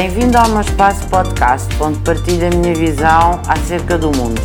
[0.00, 4.40] Bem-vindo ao meu espaço podcast, onde partilho a minha visão acerca do mundo.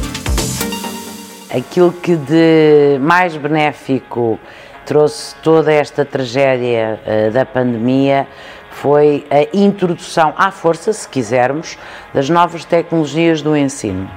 [1.55, 4.39] Aquilo que de mais benéfico
[4.83, 8.27] trouxe toda esta tragédia uh, da pandemia
[8.71, 11.77] foi a introdução à força, se quisermos,
[12.15, 14.09] das novas tecnologias do ensino.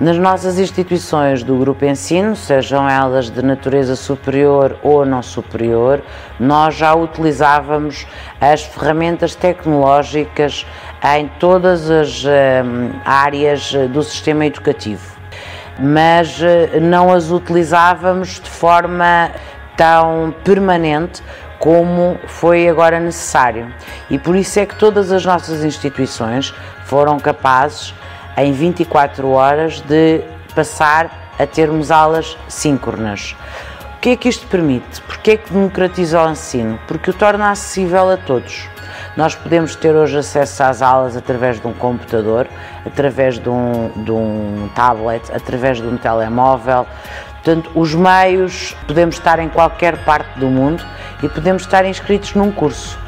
[0.00, 6.00] Nas nossas instituições do Grupo Ensino, sejam elas de natureza superior ou não superior,
[6.38, 8.06] nós já utilizávamos
[8.40, 10.64] as ferramentas tecnológicas
[11.16, 15.16] em todas as um, áreas do sistema educativo,
[15.80, 19.32] mas eh, não as utilizávamos de forma
[19.76, 21.24] tão permanente
[21.58, 23.74] como foi agora necessário.
[24.08, 26.54] E por isso é que todas as nossas instituições
[26.84, 27.92] foram capazes
[28.42, 30.22] em 24 horas de
[30.54, 33.36] passar a termos aulas síncronas.
[33.96, 35.00] O que é que isto permite?
[35.02, 36.78] Porque é que democratiza o ensino?
[36.86, 38.68] Porque o torna acessível a todos.
[39.16, 42.46] Nós podemos ter hoje acesso às aulas através de um computador,
[42.86, 46.86] através de um, de um tablet, através de um telemóvel.
[47.32, 50.84] Portanto, os meios, podemos estar em qualquer parte do mundo
[51.22, 52.98] e podemos estar inscritos num curso.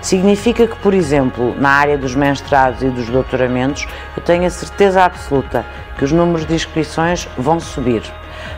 [0.00, 5.04] Significa que, por exemplo, na área dos mestrados e dos doutoramentos, eu tenho a certeza
[5.04, 8.02] absoluta que os números de inscrições vão subir.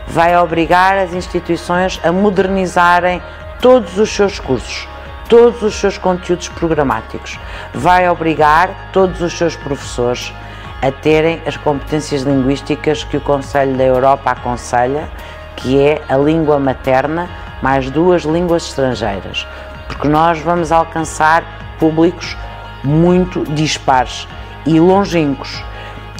[0.07, 3.21] Vai obrigar as instituições a modernizarem
[3.59, 4.87] todos os seus cursos,
[5.27, 7.39] todos os seus conteúdos programáticos.
[7.73, 10.31] Vai obrigar todos os seus professores
[10.79, 15.09] a terem as competências linguísticas que o Conselho da Europa aconselha,
[15.55, 17.27] que é a língua materna
[17.61, 19.47] mais duas línguas estrangeiras
[19.91, 21.43] porque nós vamos alcançar
[21.77, 22.37] públicos
[22.81, 24.25] muito dispares
[24.65, 25.63] e longínquos.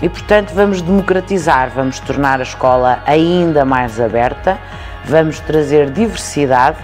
[0.02, 4.60] E, portanto, vamos democratizar, vamos tornar a escola ainda mais aberta,
[5.06, 6.78] vamos trazer diversidade,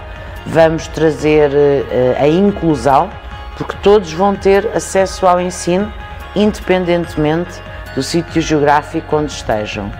[0.46, 3.10] vamos trazer uh, a inclusão,
[3.56, 5.92] porque todos vão ter acesso ao ensino,
[6.34, 7.60] independentemente
[7.94, 9.92] do sítio geográfico onde estejam.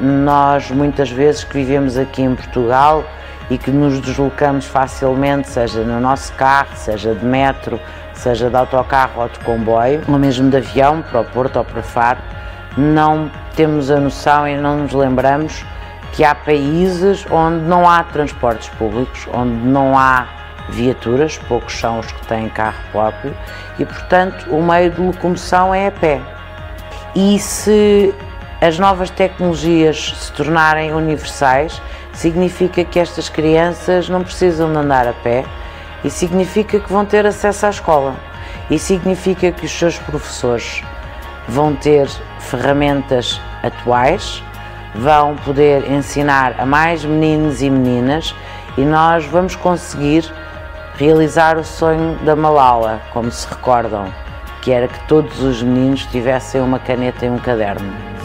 [0.00, 3.04] Nós, muitas vezes que vivemos aqui em Portugal,
[3.50, 7.78] e que nos deslocamos facilmente, seja no nosso carro, seja de metro,
[8.14, 11.82] seja de autocarro ou de comboio, ou mesmo de avião para o Porto ou para
[11.82, 12.20] Faro,
[12.76, 15.64] não temos a noção e não nos lembramos
[16.12, 20.26] que há países onde não há transportes públicos, onde não há
[20.70, 23.34] viaturas, poucos são os que têm carro próprio
[23.78, 26.20] e, portanto, o meio de locomoção é a pé.
[27.14, 28.14] E se
[28.62, 35.12] as novas tecnologias se tornarem universais, significa que estas crianças não precisam de andar a
[35.12, 35.44] pé
[36.04, 38.14] e significa que vão ter acesso à escola
[38.70, 40.80] e significa que os seus professores
[41.48, 42.08] vão ter
[42.38, 44.40] ferramentas atuais,
[44.94, 48.32] vão poder ensinar a mais meninos e meninas
[48.78, 50.24] e nós vamos conseguir
[50.94, 54.06] realizar o sonho da Malala, como se recordam,
[54.60, 58.21] que era que todos os meninos tivessem uma caneta e um caderno.